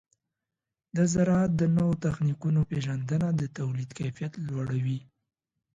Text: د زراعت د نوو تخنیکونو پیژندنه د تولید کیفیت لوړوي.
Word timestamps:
د 0.95 0.97
زراعت 1.13 1.51
د 1.57 1.63
نوو 1.77 1.93
تخنیکونو 2.05 2.59
پیژندنه 2.69 3.27
د 3.39 3.41
تولید 3.57 3.89
کیفیت 3.99 4.33
لوړوي. 4.47 4.99